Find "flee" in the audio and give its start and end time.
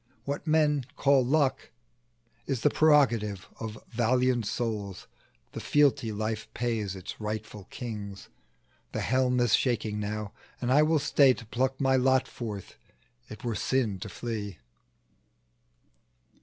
14.09-14.57